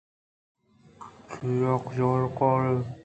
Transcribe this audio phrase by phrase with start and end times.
[1.31, 2.75] چہ کجا کارئے؟